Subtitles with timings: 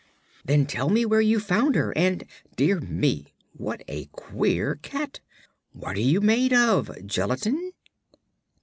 [0.43, 2.23] "Then tell me where you found her, and
[2.55, 5.19] Dear me, what a queer cat!
[5.73, 7.73] What are you made of gelatine?"